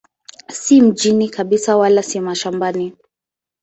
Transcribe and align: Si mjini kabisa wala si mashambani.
Si 0.49 0.81
mjini 0.81 1.29
kabisa 1.29 1.77
wala 1.77 2.03
si 2.03 2.19
mashambani. 2.19 2.95